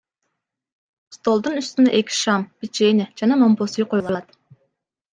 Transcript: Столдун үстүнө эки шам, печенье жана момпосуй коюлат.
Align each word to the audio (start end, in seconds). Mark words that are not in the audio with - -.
Столдун 1.17 1.59
үстүнө 1.61 1.95
эки 1.99 2.19
шам, 2.23 2.49
печенье 2.65 3.09
жана 3.23 3.41
момпосуй 3.45 3.91
коюлат. 3.95 4.39